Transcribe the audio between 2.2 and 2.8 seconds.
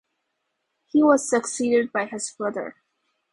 brother.